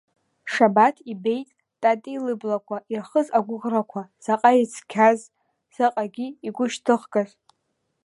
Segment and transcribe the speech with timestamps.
[0.51, 1.49] Шабаҭ ибеит
[1.81, 5.19] Тати лыблақәа ирхыз агәыӷрақәа заҟа ицқьаз,
[5.75, 7.31] заҟагьы игәышьҭыхгаз.